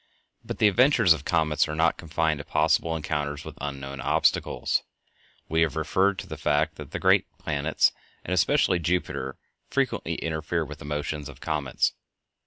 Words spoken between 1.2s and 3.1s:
comets are not confined to possible